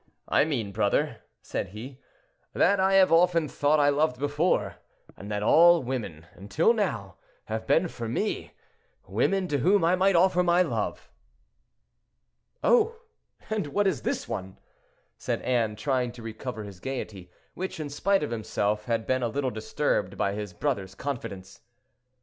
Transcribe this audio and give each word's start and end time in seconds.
"I 0.27 0.45
mean, 0.45 0.71
brother," 0.71 1.17
said 1.43 1.67
he, 1.67 1.99
"that 2.53 2.79
I 2.79 2.93
have 2.93 3.11
often 3.11 3.47
thought 3.47 3.79
I 3.79 3.89
loved 3.89 4.17
before, 4.17 4.77
and 5.15 5.29
that 5.29 5.43
all 5.43 5.83
women, 5.83 6.25
until 6.33 6.73
now, 6.73 7.17
have 7.45 7.67
been 7.67 7.87
for 7.87 8.09
me—women 8.09 9.47
to 9.49 9.59
whom 9.59 9.85
I 9.85 9.95
might 9.95 10.15
offer 10.15 10.41
my 10.41 10.63
love." 10.63 11.11
"Oh! 12.63 12.95
and 13.47 13.67
what 13.67 13.85
is 13.85 14.01
this 14.01 14.27
one?" 14.27 14.57
said 15.19 15.43
Anne, 15.43 15.75
trying 15.75 16.11
to 16.13 16.23
recover 16.23 16.63
his 16.63 16.79
gayety, 16.79 17.29
which, 17.53 17.79
in 17.79 17.91
spite 17.91 18.23
of 18.23 18.31
himself, 18.31 18.85
had 18.85 19.05
been 19.05 19.21
a 19.21 19.27
little 19.27 19.51
disturbed 19.51 20.17
by 20.17 20.33
his 20.33 20.51
brother's 20.51 20.95
confidence. 20.95 21.61